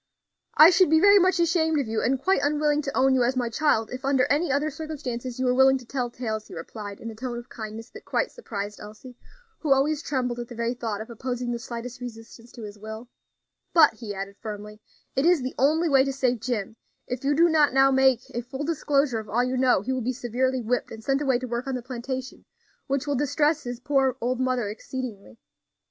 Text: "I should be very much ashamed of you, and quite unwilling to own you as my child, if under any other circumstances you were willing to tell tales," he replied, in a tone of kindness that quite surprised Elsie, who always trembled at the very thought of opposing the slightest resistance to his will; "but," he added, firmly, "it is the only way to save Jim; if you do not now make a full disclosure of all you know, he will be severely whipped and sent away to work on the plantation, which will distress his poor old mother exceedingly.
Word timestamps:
"I 0.57 0.71
should 0.71 0.89
be 0.89 0.99
very 0.99 1.19
much 1.19 1.39
ashamed 1.39 1.79
of 1.79 1.87
you, 1.87 2.01
and 2.01 2.17
quite 2.19 2.41
unwilling 2.41 2.81
to 2.81 2.97
own 2.97 3.13
you 3.13 3.21
as 3.21 3.35
my 3.35 3.49
child, 3.49 3.91
if 3.91 4.03
under 4.03 4.25
any 4.31 4.51
other 4.51 4.71
circumstances 4.71 5.37
you 5.37 5.45
were 5.45 5.53
willing 5.53 5.77
to 5.77 5.85
tell 5.85 6.09
tales," 6.09 6.47
he 6.47 6.55
replied, 6.55 6.99
in 6.99 7.11
a 7.11 7.15
tone 7.15 7.37
of 7.37 7.49
kindness 7.49 7.91
that 7.91 8.03
quite 8.03 8.31
surprised 8.31 8.79
Elsie, 8.79 9.15
who 9.59 9.71
always 9.71 10.01
trembled 10.01 10.39
at 10.39 10.47
the 10.47 10.55
very 10.55 10.73
thought 10.73 11.01
of 11.01 11.11
opposing 11.11 11.51
the 11.51 11.59
slightest 11.59 12.01
resistance 12.01 12.51
to 12.53 12.63
his 12.63 12.79
will; 12.79 13.09
"but," 13.75 13.93
he 13.93 14.15
added, 14.15 14.37
firmly, 14.39 14.81
"it 15.15 15.23
is 15.23 15.43
the 15.43 15.53
only 15.59 15.87
way 15.87 16.03
to 16.03 16.11
save 16.11 16.39
Jim; 16.39 16.77
if 17.05 17.23
you 17.23 17.35
do 17.35 17.47
not 17.47 17.71
now 17.71 17.91
make 17.91 18.21
a 18.33 18.41
full 18.41 18.63
disclosure 18.63 19.19
of 19.19 19.29
all 19.29 19.43
you 19.43 19.55
know, 19.55 19.83
he 19.83 19.93
will 19.93 20.01
be 20.01 20.13
severely 20.13 20.61
whipped 20.63 20.89
and 20.89 21.03
sent 21.03 21.21
away 21.21 21.37
to 21.37 21.45
work 21.45 21.67
on 21.67 21.75
the 21.75 21.83
plantation, 21.83 22.43
which 22.87 23.05
will 23.05 23.13
distress 23.15 23.61
his 23.65 23.79
poor 23.79 24.17
old 24.19 24.39
mother 24.39 24.67
exceedingly. 24.67 25.37